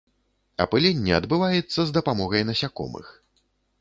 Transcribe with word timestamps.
Апыленне 0.63 1.13
адбываецца 1.17 1.79
з 1.91 1.99
дапамогай 1.99 2.41
насякомых. 2.51 3.17